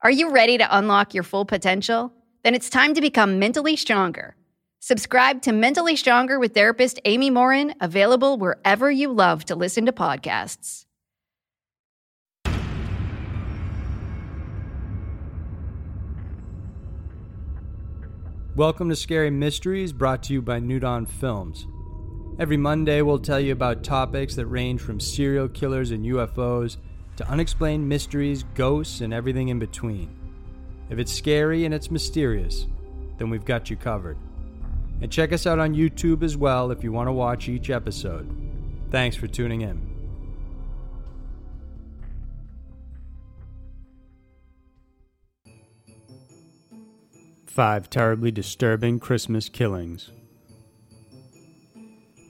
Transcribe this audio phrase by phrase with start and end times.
[0.00, 2.12] Are you ready to unlock your full potential?
[2.44, 4.36] Then it's time to become mentally stronger.
[4.78, 9.92] Subscribe to Mentally Stronger with therapist Amy Morin, available wherever you love to listen to
[9.92, 10.84] podcasts.
[18.54, 21.66] Welcome to Scary Mysteries, brought to you by Dawn Films.
[22.38, 26.76] Every Monday, we'll tell you about topics that range from serial killers and UFOs
[27.18, 30.08] to unexplained mysteries, ghosts, and everything in between.
[30.88, 32.66] If it's scary and it's mysterious,
[33.18, 34.16] then we've got you covered.
[35.02, 38.28] And check us out on YouTube as well if you want to watch each episode.
[38.90, 39.88] Thanks for tuning in.
[47.46, 50.12] Five terribly disturbing Christmas killings.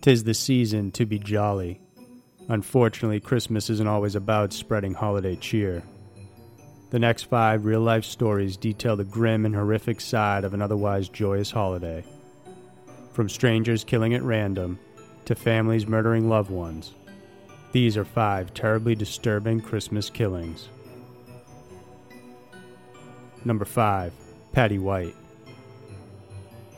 [0.00, 1.82] Tis the season to be jolly.
[2.48, 5.82] Unfortunately, Christmas isn't always about spreading holiday cheer.
[6.90, 11.10] The next five real life stories detail the grim and horrific side of an otherwise
[11.10, 12.02] joyous holiday.
[13.12, 14.78] From strangers killing at random
[15.26, 16.94] to families murdering loved ones,
[17.72, 20.70] these are five terribly disturbing Christmas killings.
[23.44, 24.12] Number 5.
[24.52, 25.14] Patty White.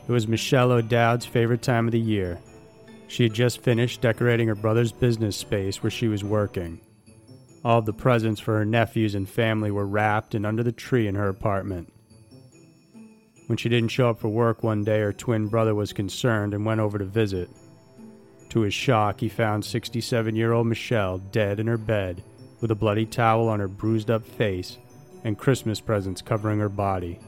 [0.08, 2.40] It was Michelle O'Dowd's favorite time of the year.
[3.10, 6.80] She had just finished decorating her brother's business space where she was working.
[7.64, 11.08] All of the presents for her nephews and family were wrapped and under the tree
[11.08, 11.92] in her apartment.
[13.48, 16.64] When she didn't show up for work one day, her twin brother was concerned and
[16.64, 17.50] went over to visit.
[18.50, 22.22] To his shock, he found 67 year old Michelle dead in her bed
[22.60, 24.78] with a bloody towel on her bruised up face
[25.24, 27.18] and Christmas presents covering her body.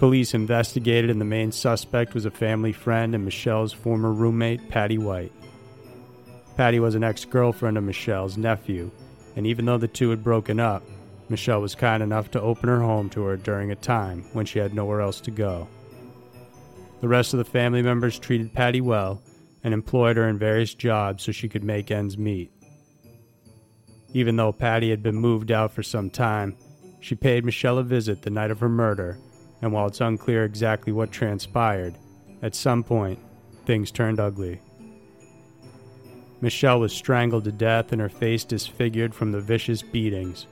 [0.00, 4.96] Police investigated, and the main suspect was a family friend and Michelle's former roommate, Patty
[4.96, 5.30] White.
[6.56, 8.90] Patty was an ex girlfriend of Michelle's nephew,
[9.36, 10.82] and even though the two had broken up,
[11.28, 14.58] Michelle was kind enough to open her home to her during a time when she
[14.58, 15.68] had nowhere else to go.
[17.02, 19.20] The rest of the family members treated Patty well
[19.62, 22.50] and employed her in various jobs so she could make ends meet.
[24.14, 26.56] Even though Patty had been moved out for some time,
[27.00, 29.18] she paid Michelle a visit the night of her murder
[29.62, 31.94] and while it's unclear exactly what transpired,
[32.42, 33.18] at some point,
[33.66, 34.60] things turned ugly.
[36.40, 40.46] Michelle was strangled to death and her face disfigured from the vicious beatings.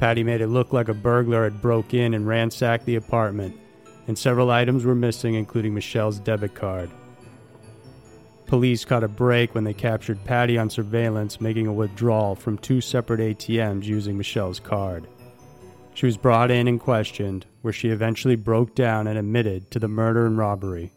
[0.00, 3.56] Patty made it look like a burglar had broke in and ransacked the apartment,
[4.08, 6.90] and several items were missing, including Michelle's debit card.
[8.46, 12.80] Police caught a break when they captured Patty on surveillance making a withdrawal from two
[12.80, 15.06] separate ATMs using Michelle's card.
[15.98, 19.88] She was brought in and questioned, where she eventually broke down and admitted to the
[19.88, 20.92] murder and robbery.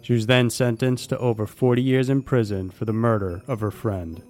[0.00, 3.70] She was then sentenced to over 40 years in prison for the murder of her
[3.70, 4.20] friend.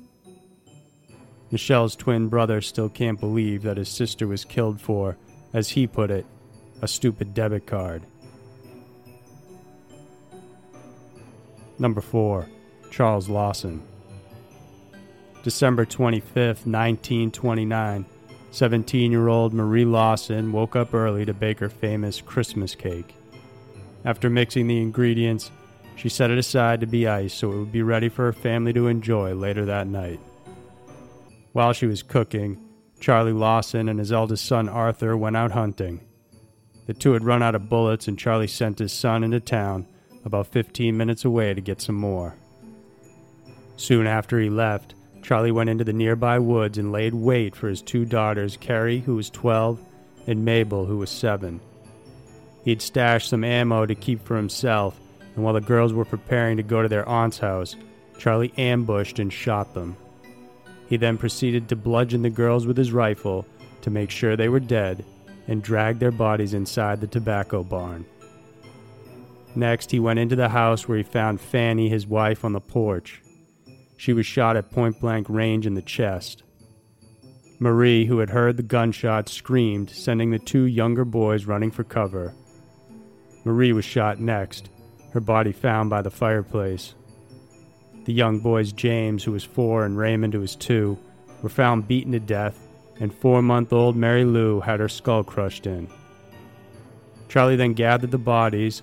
[1.50, 5.16] Michelle's twin brother still can't believe that his sister was killed for,
[5.54, 6.26] as he put it,
[6.82, 8.02] a stupid debit card.
[11.78, 12.46] Number 4.
[12.90, 13.82] Charles Lawson.
[15.42, 18.04] December 25, 1929,
[18.52, 23.14] 17 year old Marie Lawson woke up early to bake her famous Christmas cake.
[24.04, 25.50] After mixing the ingredients,
[25.96, 28.74] she set it aside to be iced so it would be ready for her family
[28.74, 30.20] to enjoy later that night.
[31.52, 32.62] While she was cooking,
[33.00, 36.00] Charlie Lawson and his eldest son Arthur went out hunting.
[36.86, 39.86] The two had run out of bullets, and Charlie sent his son into town
[40.24, 42.36] about 15 minutes away to get some more.
[43.76, 44.94] Soon after he left,
[45.32, 49.14] Charlie went into the nearby woods and laid wait for his two daughters, Carrie, who
[49.14, 49.80] was 12,
[50.26, 51.58] and Mabel, who was 7.
[52.66, 55.00] He'd stashed some ammo to keep for himself,
[55.34, 57.76] and while the girls were preparing to go to their aunt's house,
[58.18, 59.96] Charlie ambushed and shot them.
[60.86, 63.46] He then proceeded to bludgeon the girls with his rifle
[63.80, 65.02] to make sure they were dead,
[65.48, 68.04] and dragged their bodies inside the tobacco barn.
[69.54, 73.22] Next, he went into the house where he found Fanny, his wife, on the porch.
[74.02, 76.42] She was shot at point blank range in the chest.
[77.60, 82.34] Marie, who had heard the gunshots, screamed, sending the two younger boys running for cover.
[83.44, 84.70] Marie was shot next,
[85.12, 86.96] her body found by the fireplace.
[88.04, 90.98] The young boys, James, who was four, and Raymond, who was two,
[91.40, 92.58] were found beaten to death,
[92.98, 95.86] and four month old Mary Lou had her skull crushed in.
[97.28, 98.82] Charlie then gathered the bodies.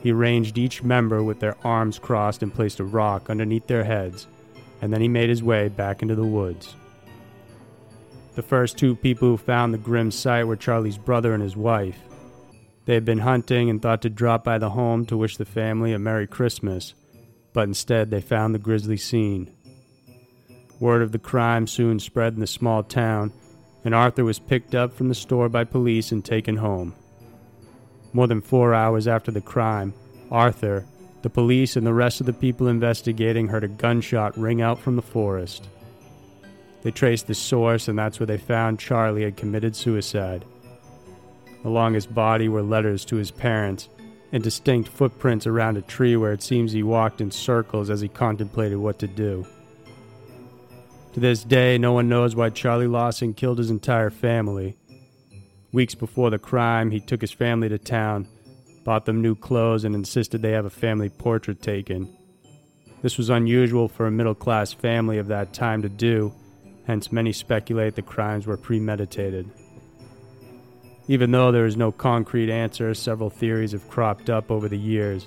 [0.00, 4.28] He arranged each member with their arms crossed and placed a rock underneath their heads,
[4.80, 6.74] and then he made his way back into the woods.
[8.34, 11.98] The first two people who found the grim sight were Charlie's brother and his wife.
[12.86, 15.92] They had been hunting and thought to drop by the home to wish the family
[15.92, 16.94] a Merry Christmas,
[17.52, 19.50] but instead they found the grisly scene.
[20.78, 23.32] Word of the crime soon spread in the small town,
[23.84, 26.94] and Arthur was picked up from the store by police and taken home.
[28.12, 29.92] More than four hours after the crime,
[30.30, 30.86] Arthur,
[31.22, 34.96] the police, and the rest of the people investigating heard a gunshot ring out from
[34.96, 35.68] the forest.
[36.82, 40.44] They traced the source, and that's where they found Charlie had committed suicide.
[41.64, 43.88] Along his body were letters to his parents
[44.32, 48.08] and distinct footprints around a tree where it seems he walked in circles as he
[48.08, 49.46] contemplated what to do.
[51.14, 54.76] To this day, no one knows why Charlie Lawson killed his entire family.
[55.72, 58.28] Weeks before the crime, he took his family to town,
[58.90, 62.12] bought them new clothes, and insisted they have a family portrait taken.
[63.02, 66.34] This was unusual for a middle class family of that time to do,
[66.88, 69.48] hence, many speculate the crimes were premeditated.
[71.06, 75.24] Even though there is no concrete answer, several theories have cropped up over the years.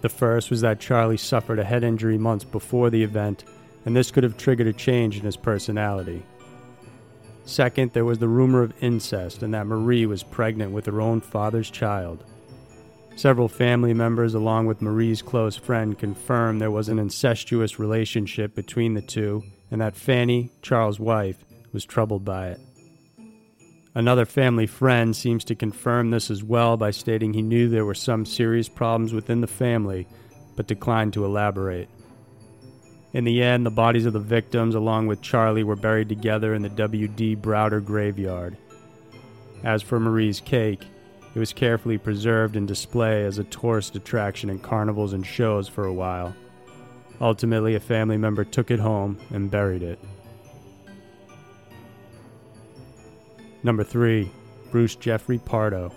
[0.00, 3.44] The first was that Charlie suffered a head injury months before the event,
[3.84, 6.22] and this could have triggered a change in his personality.
[7.44, 11.20] Second, there was the rumor of incest and that Marie was pregnant with her own
[11.20, 12.24] father's child.
[13.14, 18.94] Several family members, along with Marie's close friend, confirmed there was an incestuous relationship between
[18.94, 22.60] the two and that Fanny, Charles' wife, was troubled by it.
[23.94, 27.94] Another family friend seems to confirm this as well by stating he knew there were
[27.94, 30.08] some serious problems within the family,
[30.56, 31.88] but declined to elaborate.
[33.12, 36.62] In the end, the bodies of the victims, along with Charlie, were buried together in
[36.62, 37.36] the W.D.
[37.36, 38.56] Browder graveyard.
[39.62, 40.86] As for Marie's cake,
[41.34, 45.86] it was carefully preserved and displayed as a tourist attraction in carnivals and shows for
[45.86, 46.34] a while.
[47.20, 49.98] Ultimately, a family member took it home and buried it.
[53.62, 54.30] Number 3.
[54.70, 55.92] Bruce Jeffrey Pardo.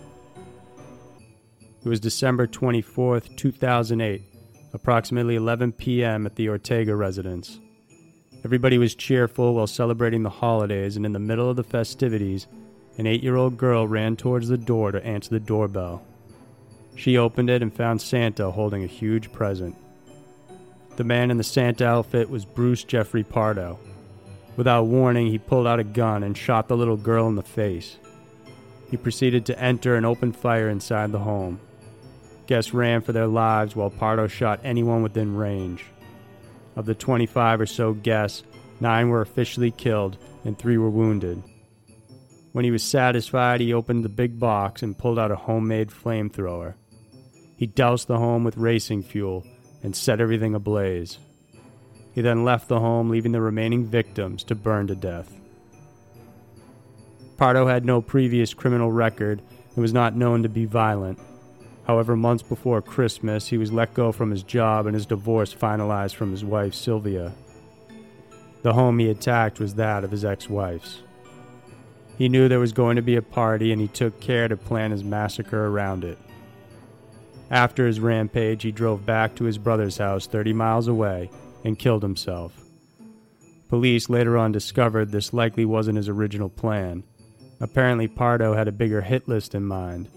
[1.84, 4.22] It was December 24th, 2008,
[4.74, 6.26] approximately 11 p.m.
[6.26, 7.60] at the Ortega residence.
[8.44, 12.48] Everybody was cheerful while celebrating the holidays, and in the middle of the festivities,
[12.98, 16.04] an eight year old girl ran towards the door to answer the doorbell.
[16.96, 19.76] She opened it and found Santa holding a huge present.
[20.96, 23.80] The man in the Santa outfit was Bruce Jeffrey Pardo,
[24.58, 27.98] Without warning, he pulled out a gun and shot the little girl in the face.
[28.90, 31.60] He proceeded to enter and open fire inside the home.
[32.48, 35.86] Guests ran for their lives while Pardo shot anyone within range.
[36.76, 38.44] Of the 25 or so guests,
[38.80, 41.42] nine were officially killed and three were wounded.
[42.56, 46.76] When he was satisfied, he opened the big box and pulled out a homemade flamethrower.
[47.58, 49.46] He doused the home with racing fuel
[49.84, 51.18] and set everything ablaze.
[52.14, 55.36] He then left the home, leaving the remaining victims to burn to death.
[57.36, 59.42] Pardo had no previous criminal record
[59.76, 61.20] and was not known to be violent.
[61.86, 66.16] However, months before Christmas, he was let go from his job and his divorce finalized
[66.16, 67.34] from his wife, Sylvia.
[68.62, 71.02] The home he attacked was that of his ex wife's.
[72.18, 74.92] He knew there was going to be a party and he took care to plan
[74.92, 76.18] his massacre around it.
[77.52, 81.30] After his rampage, he drove back to his brother's house 30 miles away
[81.64, 82.60] and killed himself.
[83.70, 87.04] Police later on discovered this likely wasn't his original plan.
[87.60, 90.08] Apparently, Pardo had a bigger hit list in mind.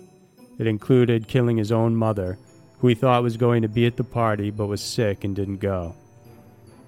[0.59, 2.39] It included killing his own mother,
[2.79, 5.59] who he thought was going to be at the party but was sick and didn't
[5.59, 5.95] go.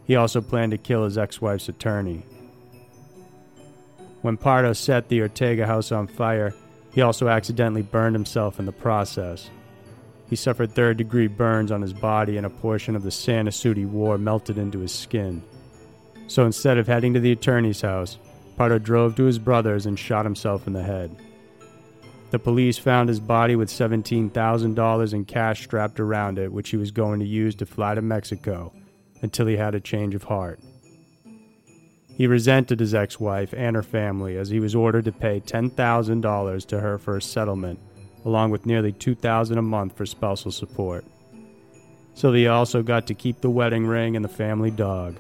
[0.07, 2.25] He also planned to kill his ex wife's attorney.
[4.23, 6.55] When Pardo set the Ortega house on fire,
[6.93, 9.49] he also accidentally burned himself in the process.
[10.29, 13.77] He suffered third degree burns on his body, and a portion of the Santa suit
[13.77, 15.43] he wore melted into his skin.
[16.27, 18.19] So instead of heading to the attorney's house,
[18.57, 21.17] Pardo drove to his brother's and shot himself in the head.
[22.31, 26.93] The police found his body with $17,000 in cash strapped around it, which he was
[26.93, 28.73] going to use to fly to Mexico
[29.23, 30.61] until he had a change of heart.
[32.21, 36.67] He resented his ex wife and her family as he was ordered to pay $10,000
[36.67, 37.81] to her for a settlement,
[38.27, 41.07] along with nearly $2,000 a month for spousal support.
[42.13, 45.17] Sylvia also got to keep the wedding ring and the family dog.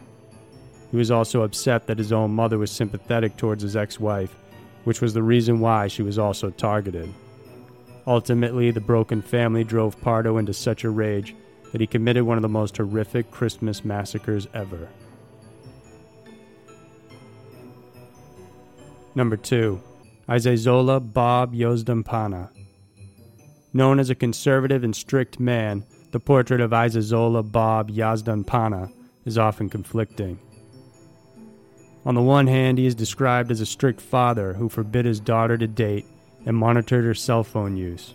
[0.91, 4.37] He was also upset that his own mother was sympathetic towards his ex wife,
[4.85, 7.11] which was the reason why she was also targeted.
[8.07, 11.35] Ultimately, the broken family drove Pardo into such a rage
[11.73, 14.91] that he committed one of the most horrific Christmas massacres ever.
[19.15, 19.81] Number 2.
[20.29, 22.51] Izazola Bob Yazdanpanah.
[23.73, 28.93] Known as a conservative and strict man, the portrait of Izazola Bob Yazdanpanah
[29.25, 30.39] is often conflicting.
[32.07, 35.59] On the one hand, he is described as a strict father who forbid his daughter
[35.59, 36.07] to date
[36.47, 38.15] and monitored her cell phone use.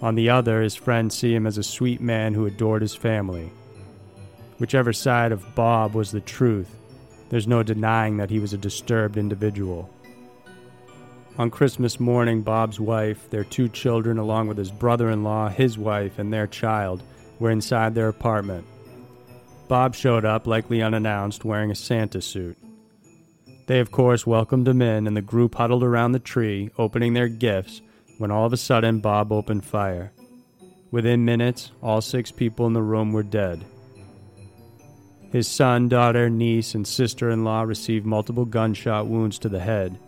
[0.00, 3.52] On the other, his friends see him as a sweet man who adored his family.
[4.58, 6.74] Whichever side of Bob was the truth,
[7.28, 9.90] there's no denying that he was a disturbed individual.
[11.38, 15.76] On Christmas morning, Bob's wife, their two children, along with his brother in law, his
[15.76, 17.02] wife, and their child,
[17.38, 18.66] were inside their apartment.
[19.68, 22.56] Bob showed up, likely unannounced, wearing a Santa suit.
[23.66, 27.28] They, of course, welcomed him in, and the group huddled around the tree, opening their
[27.28, 27.82] gifts,
[28.16, 30.12] when all of a sudden Bob opened fire.
[30.90, 33.62] Within minutes, all six people in the room were dead.
[35.32, 39.98] His son, daughter, niece, and sister in law received multiple gunshot wounds to the head.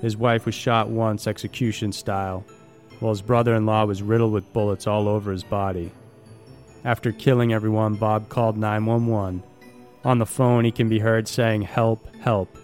[0.00, 2.44] His wife was shot once, execution style,
[3.00, 5.90] while his brother in law was riddled with bullets all over his body.
[6.84, 9.42] After killing everyone, Bob called 911.
[10.04, 12.56] On the phone, he can be heard saying, Help, help.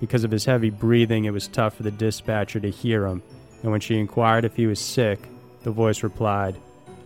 [0.00, 3.22] Because of his heavy breathing, it was tough for the dispatcher to hear him,
[3.62, 5.28] and when she inquired if he was sick,
[5.62, 6.56] the voice replied,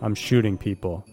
[0.01, 1.05] I'm shooting people.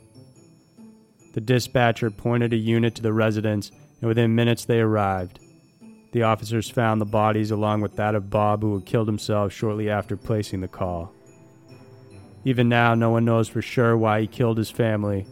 [1.35, 3.71] The dispatcher pointed a unit to the residence,
[4.01, 5.41] and within minutes they arrived.
[6.15, 9.91] The officers found the bodies along with that of Bob, who had killed himself shortly
[9.91, 11.13] after placing the call.
[12.45, 15.27] Even now, no one knows for sure why he killed his family,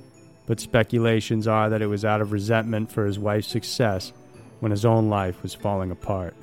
[0.45, 4.13] but speculations are that it was out of resentment for his wife's success
[4.59, 6.35] when his own life was falling apart.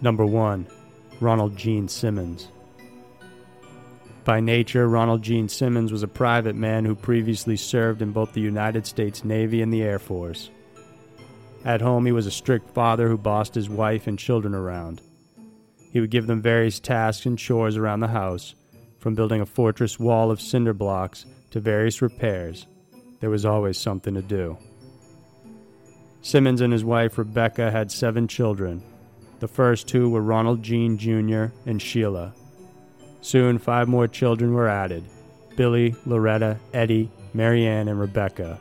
[0.00, 0.68] Number 1.
[1.20, 2.52] Ronald Gene Simmons.
[4.26, 8.40] By nature, Ronald Gene Simmons was a private man who previously served in both the
[8.40, 10.50] United States Navy and the Air Force.
[11.64, 15.00] At home, he was a strict father who bossed his wife and children around.
[15.92, 18.56] He would give them various tasks and chores around the house,
[18.98, 22.66] from building a fortress wall of cinder blocks to various repairs.
[23.20, 24.58] There was always something to do.
[26.20, 28.82] Simmons and his wife Rebecca had seven children.
[29.38, 31.54] The first two were Ronald Gene Jr.
[31.64, 32.34] and Sheila.
[33.26, 35.02] Soon, five more children were added
[35.56, 38.60] Billy, Loretta, Eddie, Marianne, and Rebecca.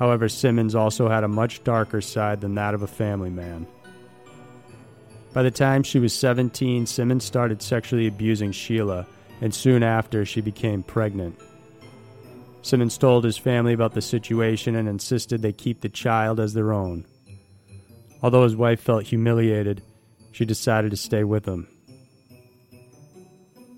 [0.00, 3.68] However, Simmons also had a much darker side than that of a family man.
[5.32, 9.06] By the time she was 17, Simmons started sexually abusing Sheila,
[9.40, 11.38] and soon after, she became pregnant.
[12.62, 16.72] Simmons told his family about the situation and insisted they keep the child as their
[16.72, 17.06] own.
[18.24, 19.82] Although his wife felt humiliated,
[20.32, 21.68] she decided to stay with him.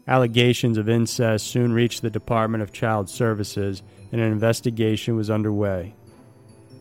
[0.06, 3.82] Allegations of incest soon reached the Department of Child Services,
[4.12, 5.94] and an investigation was underway.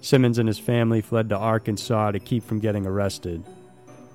[0.01, 3.41] Simmons and his family fled to Arkansas to keep from getting arrested.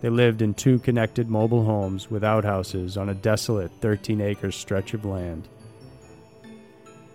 [0.02, 4.92] They lived in two connected mobile homes with outhouses on a desolate 13 acre stretch
[4.92, 5.48] of land.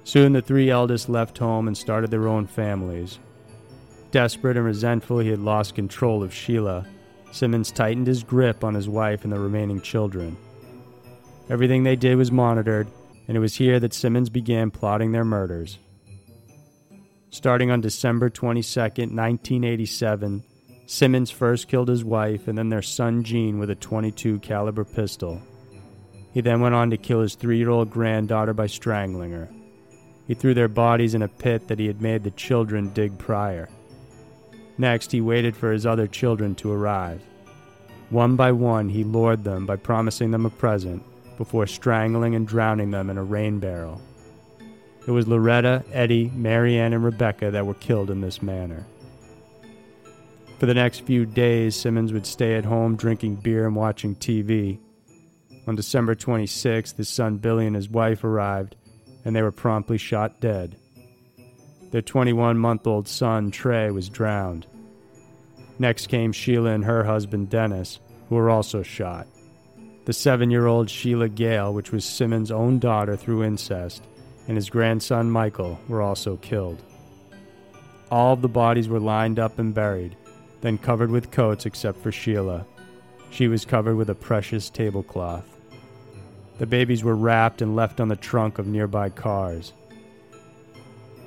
[0.04, 3.20] Soon the three eldest left home and started their own families.
[4.12, 6.86] Desperate and resentful, he had lost control of Sheila.
[7.32, 10.36] Simmons tightened his grip on his wife and the remaining children.
[11.50, 12.88] Everything they did was monitored,
[13.28, 15.78] and it was here that Simmons began plotting their murders.
[17.32, 20.44] Starting on December 22, 1987,
[20.86, 25.42] Simmons first killed his wife and then their son Gene with a 22 caliber pistol.
[26.34, 29.50] He then went on to kill his 3-year-old granddaughter by strangling her.
[30.28, 33.68] He threw their bodies in a pit that he had made the children dig prior.
[34.78, 37.22] Next, he waited for his other children to arrive.
[38.10, 41.04] One by one, he lured them by promising them a present
[41.38, 44.02] before strangling and drowning them in a rain barrel.
[45.06, 48.86] It was Loretta, Eddie, Marianne, and Rebecca that were killed in this manner.
[50.60, 54.80] For the next few days, Simmons would stay at home drinking beer and watching TV.
[55.68, 58.76] On December 26th, his son Billy and his wife arrived,
[59.26, 60.78] and they were promptly shot dead.
[61.92, 64.68] Their 21 month old son, Trey, was drowned.
[65.80, 68.00] Next came Sheila and her husband, Dennis,
[68.30, 69.28] who were also shot.
[70.06, 74.04] The seven year old Sheila Gale, which was Simmons' own daughter through incest,
[74.48, 76.84] and his grandson Michael were also killed.
[78.12, 80.18] All of the bodies were lined up and buried,
[80.62, 82.66] then covered with coats except for Sheila.
[83.30, 85.46] She was covered with a precious tablecloth.
[86.60, 89.74] The babies were wrapped and left on the trunk of nearby cars.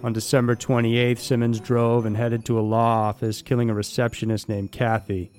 [0.02, 4.70] On December 28th, Simmons drove and headed to a law office, killing a receptionist named
[4.70, 5.30] Kathy.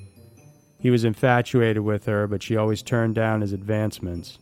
[0.80, 4.40] He was infatuated with her, but she always turned down his advancements.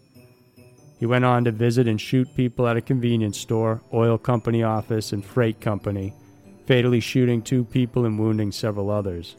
[0.98, 5.12] He went on to visit and shoot people at a convenience store, oil company office,
[5.12, 6.13] and freight company,
[6.65, 9.36] fatally shooting two people and wounding several others.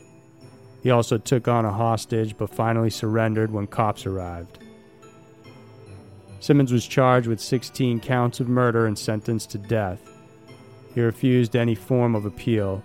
[0.83, 4.59] He also took on a hostage but finally surrendered when cops arrived.
[6.39, 10.01] Simmons was charged with 16 counts of murder and sentenced to death.
[10.95, 12.83] He refused any form of appeal.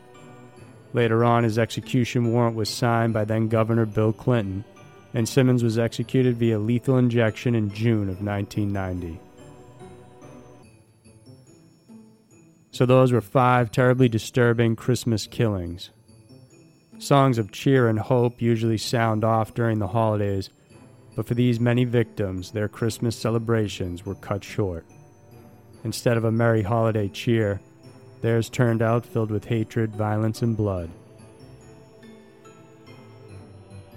[0.93, 4.65] Later on, his execution warrant was signed by then Governor Bill Clinton,
[5.13, 9.19] and Simmons was executed via lethal injection in June of 1990.
[12.71, 15.91] So, those were five terribly disturbing Christmas killings.
[16.99, 20.49] Songs of cheer and hope usually sound off during the holidays,
[21.15, 24.85] but for these many victims, their Christmas celebrations were cut short.
[25.83, 27.59] Instead of a merry holiday cheer,
[28.21, 30.89] theirs turned out filled with hatred, violence, and blood.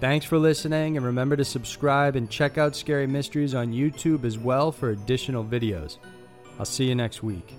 [0.01, 4.39] Thanks for listening, and remember to subscribe and check out Scary Mysteries on YouTube as
[4.39, 5.99] well for additional videos.
[6.59, 7.57] I'll see you next week.